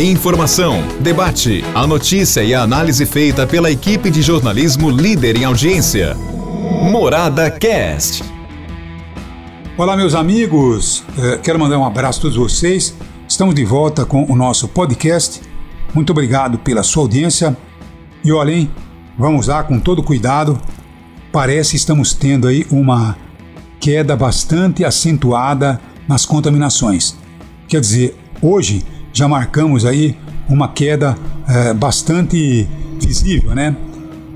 Informação, 0.00 0.82
debate, 0.98 1.64
a 1.72 1.86
notícia 1.86 2.42
e 2.42 2.52
a 2.52 2.62
análise 2.62 3.06
feita 3.06 3.46
pela 3.46 3.70
equipe 3.70 4.10
de 4.10 4.22
jornalismo 4.22 4.90
líder 4.90 5.36
em 5.36 5.44
audiência. 5.44 6.16
Morada 6.90 7.48
Cast. 7.48 8.24
Olá, 9.78 9.96
meus 9.96 10.16
amigos. 10.16 11.04
Eh, 11.16 11.38
quero 11.44 11.60
mandar 11.60 11.78
um 11.78 11.84
abraço 11.84 12.18
a 12.18 12.22
todos 12.22 12.36
vocês. 12.36 12.92
Estamos 13.28 13.54
de 13.54 13.64
volta 13.64 14.04
com 14.04 14.24
o 14.24 14.34
nosso 14.34 14.66
podcast. 14.66 15.40
Muito 15.94 16.10
obrigado 16.10 16.58
pela 16.58 16.82
sua 16.82 17.04
audiência. 17.04 17.56
E 18.24 18.32
olhem, 18.32 18.68
vamos 19.16 19.46
lá 19.46 19.62
com 19.62 19.78
todo 19.78 20.02
cuidado. 20.02 20.60
Parece 21.30 21.70
que 21.70 21.76
estamos 21.76 22.12
tendo 22.12 22.48
aí 22.48 22.66
uma 22.68 23.16
queda 23.78 24.16
bastante 24.16 24.84
acentuada 24.84 25.80
nas 26.08 26.26
contaminações. 26.26 27.16
Quer 27.68 27.80
dizer, 27.80 28.16
hoje 28.42 28.84
já 29.12 29.28
marcamos 29.28 29.84
aí 29.84 30.16
uma 30.48 30.68
queda 30.68 31.16
é, 31.48 31.74
bastante 31.74 32.68
visível, 33.00 33.54
né? 33.54 33.76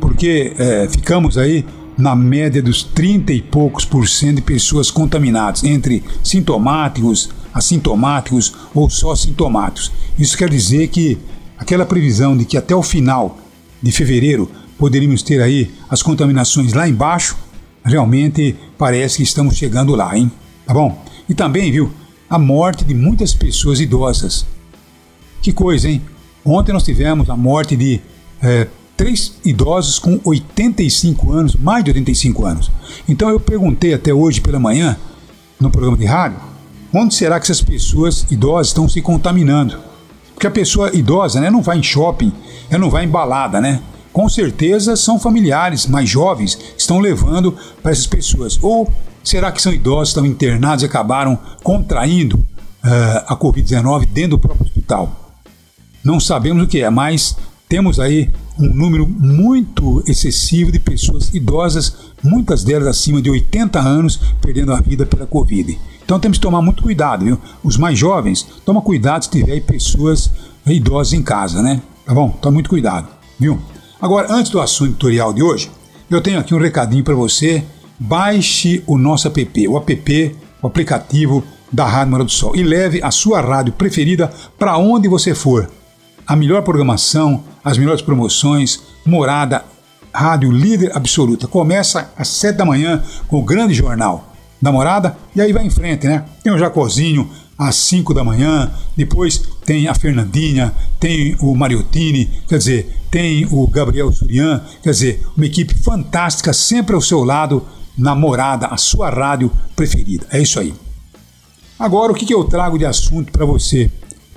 Porque 0.00 0.54
é, 0.58 0.88
ficamos 0.88 1.38
aí 1.38 1.64
na 1.96 2.14
média 2.16 2.62
dos 2.62 2.82
30 2.82 3.32
e 3.32 3.40
poucos 3.40 3.84
por 3.84 4.08
cento 4.08 4.36
de 4.36 4.42
pessoas 4.42 4.90
contaminadas, 4.90 5.62
entre 5.64 6.02
sintomáticos, 6.22 7.30
assintomáticos 7.52 8.52
ou 8.74 8.90
só 8.90 9.14
sintomáticos. 9.14 9.92
Isso 10.18 10.36
quer 10.36 10.50
dizer 10.50 10.88
que 10.88 11.18
aquela 11.56 11.86
previsão 11.86 12.36
de 12.36 12.44
que 12.44 12.56
até 12.56 12.74
o 12.74 12.82
final 12.82 13.38
de 13.80 13.92
fevereiro 13.92 14.50
poderíamos 14.78 15.22
ter 15.22 15.40
aí 15.40 15.70
as 15.88 16.02
contaminações 16.02 16.72
lá 16.72 16.88
embaixo, 16.88 17.36
realmente 17.84 18.56
parece 18.76 19.18
que 19.18 19.22
estamos 19.22 19.56
chegando 19.56 19.94
lá, 19.94 20.16
hein? 20.16 20.30
Tá 20.66 20.74
bom? 20.74 21.02
E 21.28 21.34
também, 21.34 21.70
viu, 21.70 21.92
a 22.28 22.38
morte 22.38 22.84
de 22.84 22.94
muitas 22.94 23.32
pessoas 23.32 23.80
idosas. 23.80 24.46
Que 25.44 25.52
coisa, 25.52 25.90
hein? 25.90 26.00
Ontem 26.42 26.72
nós 26.72 26.84
tivemos 26.84 27.28
a 27.28 27.36
morte 27.36 27.76
de 27.76 28.00
é, 28.42 28.66
três 28.96 29.34
idosos 29.44 29.98
com 29.98 30.18
85 30.24 31.30
anos, 31.32 31.54
mais 31.54 31.84
de 31.84 31.90
85 31.90 32.46
anos. 32.46 32.70
Então 33.06 33.28
eu 33.28 33.38
perguntei 33.38 33.92
até 33.92 34.14
hoje 34.14 34.40
pela 34.40 34.58
manhã, 34.58 34.96
no 35.60 35.70
programa 35.70 35.98
de 35.98 36.06
rádio, 36.06 36.38
onde 36.94 37.14
será 37.14 37.38
que 37.38 37.44
essas 37.44 37.60
pessoas 37.60 38.24
idosas 38.30 38.68
estão 38.68 38.88
se 38.88 39.02
contaminando? 39.02 39.78
Porque 40.32 40.46
a 40.46 40.50
pessoa 40.50 40.90
idosa 40.96 41.42
né, 41.42 41.50
não 41.50 41.60
vai 41.60 41.76
em 41.76 41.82
shopping, 41.82 42.32
ela 42.70 42.80
não 42.80 42.88
vai 42.88 43.04
em 43.04 43.08
balada, 43.08 43.60
né? 43.60 43.82
Com 44.14 44.30
certeza 44.30 44.96
são 44.96 45.20
familiares 45.20 45.86
mais 45.86 46.08
jovens 46.08 46.54
que 46.54 46.80
estão 46.80 47.00
levando 47.00 47.54
para 47.82 47.92
essas 47.92 48.06
pessoas. 48.06 48.58
Ou 48.62 48.90
será 49.22 49.52
que 49.52 49.60
são 49.60 49.74
idosos, 49.74 50.08
estão 50.08 50.24
internados 50.24 50.82
e 50.82 50.86
acabaram 50.86 51.38
contraindo 51.62 52.38
uh, 52.38 53.24
a 53.26 53.36
Covid-19 53.36 54.06
dentro 54.06 54.30
do 54.30 54.38
próprio 54.38 54.64
hospital? 54.64 55.23
Não 56.04 56.20
sabemos 56.20 56.62
o 56.62 56.66
que 56.66 56.82
é, 56.82 56.90
mas 56.90 57.34
temos 57.66 57.98
aí 57.98 58.30
um 58.58 58.68
número 58.72 59.08
muito 59.08 60.04
excessivo 60.06 60.70
de 60.70 60.78
pessoas 60.78 61.32
idosas, 61.32 61.96
muitas 62.22 62.62
delas 62.62 62.86
acima 62.86 63.22
de 63.22 63.30
80 63.30 63.80
anos, 63.80 64.20
perdendo 64.40 64.72
a 64.72 64.80
vida 64.80 65.06
pela 65.06 65.26
Covid. 65.26 65.78
Então 66.04 66.20
temos 66.20 66.36
que 66.36 66.42
tomar 66.42 66.60
muito 66.60 66.82
cuidado, 66.82 67.24
viu? 67.24 67.38
Os 67.62 67.78
mais 67.78 67.98
jovens, 67.98 68.46
toma 68.66 68.82
cuidado 68.82 69.24
se 69.24 69.30
tiver 69.30 69.60
pessoas 69.62 70.30
idosas 70.66 71.14
em 71.14 71.22
casa, 71.22 71.62
né? 71.62 71.80
Tá 72.04 72.12
bom? 72.12 72.28
Toma 72.28 72.52
muito 72.52 72.68
cuidado, 72.68 73.08
viu? 73.40 73.58
Agora, 74.00 74.30
antes 74.30 74.52
do 74.52 74.60
assunto 74.60 74.92
tutorial 74.92 75.32
de 75.32 75.42
hoje, 75.42 75.70
eu 76.10 76.20
tenho 76.20 76.38
aqui 76.38 76.54
um 76.54 76.60
recadinho 76.60 77.02
para 77.02 77.14
você. 77.14 77.64
Baixe 77.98 78.84
o 78.86 78.98
nosso 78.98 79.26
app, 79.26 79.68
o 79.68 79.78
app, 79.78 80.36
o 80.60 80.66
aplicativo 80.66 81.42
da 81.72 81.86
Rádio 81.86 82.10
Mora 82.10 82.24
do 82.24 82.30
Sol 82.30 82.54
e 82.54 82.62
leve 82.62 83.02
a 83.02 83.10
sua 83.10 83.40
rádio 83.40 83.72
preferida 83.72 84.30
para 84.58 84.76
onde 84.76 85.08
você 85.08 85.34
for 85.34 85.68
a 86.26 86.36
melhor 86.36 86.62
programação, 86.62 87.44
as 87.64 87.78
melhores 87.78 88.02
promoções, 88.02 88.80
morada, 89.04 89.64
rádio 90.12 90.50
líder 90.50 90.96
absoluta. 90.96 91.48
Começa 91.48 92.12
às 92.16 92.28
7 92.28 92.56
da 92.56 92.64
manhã 92.64 93.02
com 93.26 93.38
o 93.38 93.44
grande 93.44 93.74
jornal 93.74 94.32
da 94.60 94.72
morada 94.72 95.16
e 95.34 95.40
aí 95.40 95.52
vai 95.52 95.64
em 95.66 95.70
frente, 95.70 96.06
né? 96.06 96.24
Tem 96.42 96.52
o 96.52 96.58
Jacozinho 96.58 97.28
às 97.58 97.76
5 97.76 98.14
da 98.14 98.24
manhã, 98.24 98.72
depois 98.96 99.38
tem 99.64 99.88
a 99.88 99.94
Fernandinha, 99.94 100.72
tem 100.98 101.36
o 101.40 101.54
Mariottini, 101.54 102.26
quer 102.48 102.58
dizer, 102.58 102.96
tem 103.10 103.46
o 103.50 103.66
Gabriel 103.66 104.12
Surian, 104.12 104.62
quer 104.82 104.90
dizer, 104.90 105.26
uma 105.36 105.46
equipe 105.46 105.74
fantástica 105.74 106.52
sempre 106.52 106.94
ao 106.94 107.00
seu 107.00 107.22
lado 107.22 107.64
na 107.96 108.14
morada, 108.14 108.66
a 108.66 108.76
sua 108.76 109.10
rádio 109.10 109.50
preferida. 109.76 110.26
É 110.30 110.40
isso 110.40 110.58
aí. 110.58 110.74
Agora, 111.78 112.12
o 112.12 112.14
que 112.14 112.32
eu 112.32 112.44
trago 112.44 112.78
de 112.78 112.84
assunto 112.84 113.32
para 113.32 113.44
você? 113.44 113.90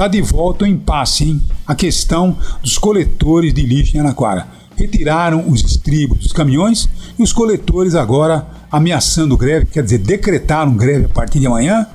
Está 0.00 0.08
de 0.08 0.22
volta 0.22 0.64
o 0.64 0.66
impasse, 0.66 1.24
hein? 1.24 1.42
A 1.66 1.74
questão 1.74 2.34
dos 2.62 2.78
coletores 2.78 3.52
de 3.52 3.60
lixo 3.60 3.94
em 3.94 4.00
Anaquara. 4.00 4.48
Retiraram 4.74 5.46
os 5.46 5.62
estribos 5.62 6.20
dos 6.20 6.32
caminhões 6.32 6.88
e 7.18 7.22
os 7.22 7.34
coletores 7.34 7.94
agora 7.94 8.48
ameaçando 8.72 9.36
greve, 9.36 9.66
quer 9.66 9.82
dizer, 9.82 9.98
decretaram 9.98 10.74
greve 10.74 11.04
a 11.04 11.08
partir 11.10 11.38
de 11.38 11.46
amanhã, 11.46 11.86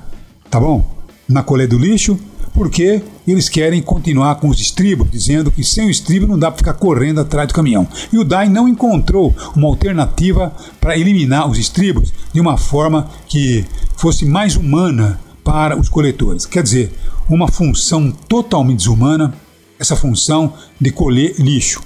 tá 0.48 0.60
bom? 0.60 0.88
Na 1.28 1.42
coleta 1.42 1.70
do 1.70 1.82
lixo, 1.82 2.16
porque 2.54 3.02
eles 3.26 3.48
querem 3.48 3.82
continuar 3.82 4.36
com 4.36 4.50
os 4.50 4.60
estribos, 4.60 5.10
dizendo 5.10 5.50
que 5.50 5.64
sem 5.64 5.88
o 5.88 5.90
estribo 5.90 6.28
não 6.28 6.38
dá 6.38 6.48
para 6.48 6.58
ficar 6.58 6.74
correndo 6.74 7.20
atrás 7.20 7.48
do 7.48 7.54
caminhão. 7.54 7.88
E 8.12 8.18
o 8.18 8.24
DAI 8.24 8.48
não 8.48 8.68
encontrou 8.68 9.34
uma 9.56 9.66
alternativa 9.66 10.54
para 10.80 10.96
eliminar 10.96 11.50
os 11.50 11.58
estribos 11.58 12.12
de 12.32 12.40
uma 12.40 12.56
forma 12.56 13.10
que 13.26 13.64
fosse 13.96 14.24
mais 14.24 14.54
humana 14.54 15.18
para 15.46 15.78
os 15.78 15.88
coletores. 15.88 16.44
Quer 16.44 16.64
dizer, 16.64 16.92
uma 17.30 17.46
função 17.46 18.10
totalmente 18.10 18.78
desumana, 18.78 19.32
essa 19.78 19.94
função 19.94 20.54
de 20.80 20.90
colher 20.90 21.36
lixo, 21.38 21.80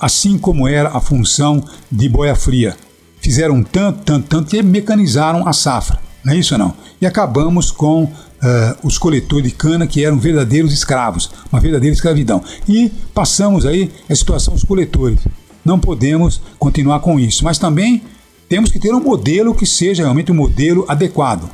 assim 0.00 0.36
como 0.36 0.66
era 0.66 0.88
a 0.88 1.00
função 1.00 1.62
de 1.88 2.08
boia 2.08 2.34
fria. 2.34 2.76
Fizeram 3.20 3.62
tanto, 3.62 4.00
tanto, 4.00 4.26
tanto 4.26 4.50
que 4.50 4.60
mecanizaram 4.60 5.46
a 5.46 5.52
safra, 5.52 6.00
não 6.24 6.32
é 6.32 6.36
isso 6.36 6.54
ou 6.54 6.58
não? 6.58 6.74
E 7.00 7.06
acabamos 7.06 7.70
com 7.70 8.02
uh, 8.02 8.12
os 8.82 8.98
coletores 8.98 9.52
de 9.52 9.56
cana 9.56 9.86
que 9.86 10.04
eram 10.04 10.18
verdadeiros 10.18 10.72
escravos, 10.72 11.30
uma 11.52 11.60
verdadeira 11.60 11.94
escravidão. 11.94 12.42
E 12.68 12.90
passamos 13.14 13.64
aí 13.64 13.88
a 14.10 14.16
situação 14.16 14.54
dos 14.54 14.64
coletores. 14.64 15.20
Não 15.64 15.78
podemos 15.78 16.40
continuar 16.58 16.98
com 16.98 17.20
isso, 17.20 17.44
mas 17.44 17.56
também 17.56 18.02
temos 18.48 18.72
que 18.72 18.80
ter 18.80 18.92
um 18.92 19.00
modelo 19.00 19.54
que 19.54 19.64
seja 19.64 20.02
realmente 20.02 20.32
um 20.32 20.34
modelo 20.34 20.84
adequado. 20.88 21.48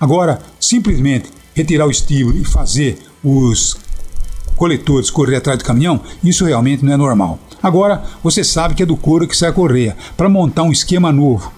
Agora, 0.00 0.40
simplesmente 0.60 1.30
retirar 1.54 1.86
o 1.86 1.90
estímulo 1.90 2.38
e 2.38 2.44
fazer 2.44 2.98
os 3.22 3.76
coletores 4.56 5.10
correr 5.10 5.36
atrás 5.36 5.58
do 5.58 5.64
caminhão, 5.64 6.00
isso 6.22 6.44
realmente 6.44 6.84
não 6.84 6.92
é 6.92 6.96
normal. 6.96 7.38
Agora, 7.62 8.02
você 8.22 8.44
sabe 8.44 8.74
que 8.74 8.82
é 8.82 8.86
do 8.86 8.96
couro 8.96 9.26
que 9.26 9.36
sai 9.36 9.48
a 9.48 9.52
correia. 9.52 9.96
Para 10.16 10.28
montar 10.28 10.62
um 10.62 10.72
esquema 10.72 11.10
novo, 11.10 11.52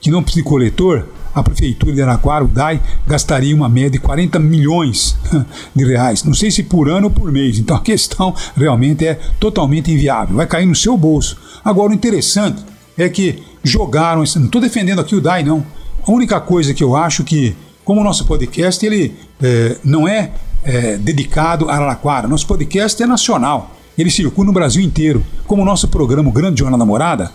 que 0.00 0.10
não 0.10 0.22
precisa 0.22 0.42
de 0.42 0.48
coletor, 0.48 1.06
a 1.34 1.42
prefeitura 1.42 1.92
de 1.92 2.02
Araquara, 2.02 2.44
o 2.44 2.48
DAI, 2.48 2.80
gastaria 3.06 3.54
uma 3.54 3.68
média 3.68 3.90
de 3.90 3.98
40 4.00 4.38
milhões 4.38 5.16
de 5.74 5.84
reais. 5.84 6.24
Não 6.24 6.34
sei 6.34 6.50
se 6.50 6.62
por 6.62 6.88
ano 6.88 7.06
ou 7.06 7.10
por 7.12 7.30
mês. 7.30 7.58
Então 7.58 7.76
a 7.76 7.80
questão 7.80 8.34
realmente 8.56 9.06
é 9.06 9.14
totalmente 9.38 9.92
inviável. 9.92 10.36
Vai 10.36 10.46
cair 10.46 10.66
no 10.66 10.74
seu 10.74 10.96
bolso. 10.96 11.36
Agora, 11.64 11.90
o 11.90 11.94
interessante 11.94 12.64
é 12.96 13.08
que 13.08 13.42
jogaram. 13.62 14.18
Não 14.18 14.24
estou 14.24 14.60
defendendo 14.60 15.00
aqui 15.00 15.14
o 15.14 15.20
DAI, 15.20 15.44
não. 15.44 15.64
A 16.06 16.10
única 16.10 16.40
coisa 16.40 16.74
que 16.74 16.82
eu 16.82 16.96
acho 16.96 17.22
que 17.22 17.54
como 17.88 18.02
o 18.02 18.04
nosso 18.04 18.26
podcast 18.26 18.84
ele 18.84 19.14
é, 19.42 19.78
não 19.82 20.06
é, 20.06 20.32
é, 20.62 20.98
dedicado 20.98 21.70
a 21.70 21.74
Araraquara, 21.74 22.28
nosso 22.28 22.46
podcast 22.46 23.02
é 23.02 23.06
nacional. 23.06 23.74
Ele 23.96 24.10
circula 24.10 24.46
no 24.46 24.52
Brasil 24.52 24.82
inteiro. 24.82 25.24
Como 25.46 25.62
o 25.62 25.64
nosso 25.64 25.88
programa 25.88 26.28
o 26.28 26.32
Grande 26.32 26.60
Jornal 26.60 26.78
da 26.78 26.84
Morada, 26.84 27.32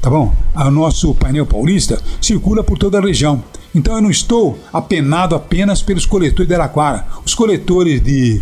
tá 0.00 0.08
bom? 0.08 0.32
O 0.54 0.70
nosso 0.70 1.12
painel 1.16 1.44
paulista 1.44 2.00
circula 2.20 2.62
por 2.62 2.78
toda 2.78 2.98
a 2.98 3.00
região. 3.00 3.42
Então 3.74 3.96
eu 3.96 4.00
não 4.00 4.08
estou 4.08 4.56
apenado 4.72 5.34
apenas 5.34 5.82
pelos 5.82 6.06
coletores 6.06 6.46
de 6.46 6.54
Araraquara. 6.54 7.04
Os 7.24 7.34
coletores 7.34 8.00
de 8.00 8.40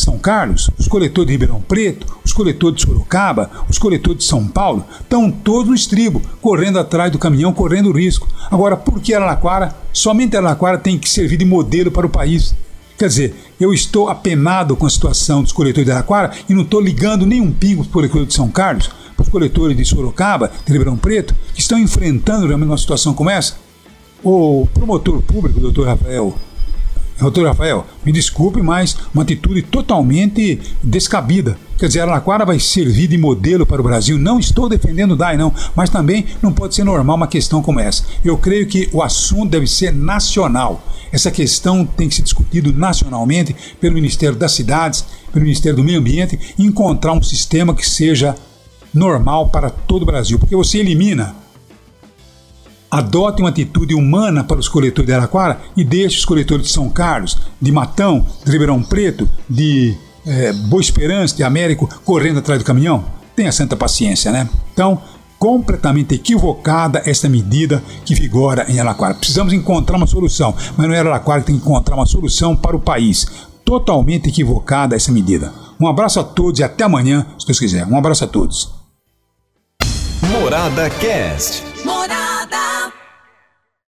são 0.00 0.18
Carlos, 0.18 0.70
os 0.78 0.88
coletores 0.88 1.26
de 1.26 1.32
Ribeirão 1.32 1.60
Preto, 1.60 2.06
os 2.24 2.32
coletores 2.32 2.76
de 2.76 2.82
Sorocaba, 2.82 3.50
os 3.68 3.78
coletores 3.78 4.18
de 4.18 4.24
São 4.24 4.46
Paulo, 4.46 4.84
estão 5.00 5.30
todos 5.30 5.68
no 5.68 5.74
estribo, 5.74 6.22
correndo 6.40 6.78
atrás 6.78 7.10
do 7.10 7.18
caminhão, 7.18 7.52
correndo 7.52 7.92
risco. 7.92 8.28
Agora, 8.50 8.76
por 8.76 9.00
que 9.00 9.14
Araraquara? 9.14 9.74
Somente 9.92 10.36
Araraquara 10.36 10.78
tem 10.78 10.98
que 10.98 11.08
servir 11.08 11.36
de 11.36 11.44
modelo 11.44 11.90
para 11.90 12.06
o 12.06 12.10
país. 12.10 12.54
Quer 12.98 13.08
dizer, 13.08 13.34
eu 13.58 13.72
estou 13.72 14.08
apenado 14.08 14.76
com 14.76 14.86
a 14.86 14.90
situação 14.90 15.42
dos 15.42 15.52
coletores 15.52 15.86
de 15.86 15.90
Araraquara 15.90 16.32
e 16.48 16.54
não 16.54 16.62
estou 16.62 16.80
ligando 16.80 17.24
nenhum 17.24 17.50
pingo 17.50 17.82
para 17.82 17.88
os 17.88 17.92
coletores 17.92 18.28
de 18.28 18.34
São 18.34 18.48
Carlos, 18.48 18.90
para 19.16 19.22
os 19.22 19.28
coletores 19.28 19.76
de 19.76 19.84
Sorocaba, 19.84 20.50
de 20.66 20.72
Ribeirão 20.72 20.96
Preto, 20.96 21.34
que 21.54 21.60
estão 21.60 21.78
enfrentando 21.78 22.46
realmente 22.46 22.68
uma 22.68 22.78
situação 22.78 23.14
como 23.14 23.30
essa. 23.30 23.54
O 24.22 24.68
promotor 24.74 25.22
público, 25.22 25.60
doutor 25.60 25.86
Rafael 25.86 26.34
Doutor 27.20 27.46
Rafael, 27.46 27.86
me 28.04 28.12
desculpe, 28.12 28.62
mas 28.62 28.96
uma 29.12 29.22
atitude 29.22 29.60
totalmente 29.62 30.58
descabida. 30.82 31.58
Quer 31.78 31.86
dizer, 31.86 32.00
Araraquara 32.00 32.46
vai 32.46 32.58
servir 32.58 33.08
de 33.08 33.18
modelo 33.18 33.66
para 33.66 33.80
o 33.80 33.84
Brasil. 33.84 34.18
Não 34.18 34.38
estou 34.38 34.68
defendendo 34.68 35.12
o 35.12 35.16
DAI, 35.16 35.36
não, 35.36 35.52
mas 35.76 35.90
também 35.90 36.26
não 36.42 36.52
pode 36.52 36.74
ser 36.74 36.84
normal 36.84 37.16
uma 37.16 37.26
questão 37.26 37.62
como 37.62 37.78
essa. 37.78 38.04
Eu 38.24 38.38
creio 38.38 38.66
que 38.66 38.88
o 38.92 39.02
assunto 39.02 39.50
deve 39.50 39.66
ser 39.66 39.94
nacional. 39.94 40.82
Essa 41.12 41.30
questão 41.30 41.84
tem 41.84 42.08
que 42.08 42.14
ser 42.14 42.22
discutido 42.22 42.72
nacionalmente 42.72 43.54
pelo 43.80 43.94
Ministério 43.94 44.36
das 44.36 44.52
Cidades, 44.52 45.04
pelo 45.32 45.44
Ministério 45.44 45.76
do 45.76 45.84
Meio 45.84 45.98
Ambiente 45.98 46.38
e 46.58 46.64
encontrar 46.64 47.12
um 47.12 47.22
sistema 47.22 47.74
que 47.74 47.86
seja 47.86 48.34
normal 48.94 49.50
para 49.50 49.70
todo 49.70 50.02
o 50.02 50.06
Brasil, 50.06 50.38
porque 50.38 50.56
você 50.56 50.78
elimina 50.78 51.34
adote 52.90 53.40
uma 53.40 53.50
atitude 53.50 53.94
humana 53.94 54.42
para 54.42 54.58
os 54.58 54.68
coletores 54.68 55.06
de 55.06 55.14
Araquara 55.14 55.60
e 55.76 55.84
deixe 55.84 56.18
os 56.18 56.24
coletores 56.24 56.66
de 56.66 56.72
São 56.72 56.88
Carlos, 56.88 57.38
de 57.60 57.70
Matão, 57.70 58.26
de 58.44 58.50
Ribeirão 58.50 58.82
Preto, 58.82 59.28
de 59.48 59.96
é, 60.26 60.52
Boa 60.52 60.80
Esperança, 60.80 61.36
de 61.36 61.44
Américo, 61.44 61.88
correndo 62.04 62.40
atrás 62.40 62.58
do 62.58 62.64
caminhão? 62.64 63.04
Tenha 63.36 63.52
santa 63.52 63.76
paciência, 63.76 64.32
né? 64.32 64.48
Então, 64.72 65.00
completamente 65.38 66.14
equivocada 66.14 67.02
essa 67.06 67.28
medida 67.28 67.82
que 68.04 68.14
vigora 68.14 68.66
em 68.68 68.80
Araquara. 68.80 69.14
Precisamos 69.14 69.52
encontrar 69.52 69.96
uma 69.96 70.06
solução, 70.06 70.54
mas 70.76 70.86
não 70.86 70.94
é 70.94 70.98
Araquara 70.98 71.40
que 71.40 71.46
tem 71.46 71.56
que 71.58 71.62
encontrar 71.62 71.94
uma 71.94 72.06
solução 72.06 72.56
para 72.56 72.76
o 72.76 72.80
país. 72.80 73.26
Totalmente 73.64 74.28
equivocada 74.28 74.96
essa 74.96 75.12
medida. 75.12 75.52
Um 75.80 75.86
abraço 75.86 76.18
a 76.18 76.24
todos 76.24 76.60
e 76.60 76.64
até 76.64 76.84
amanhã, 76.84 77.24
se 77.38 77.46
Deus 77.46 77.58
quiser. 77.58 77.86
Um 77.86 77.96
abraço 77.96 78.24
a 78.24 78.26
todos. 78.26 78.70
Morada 80.22 80.90
Cast 80.90 81.69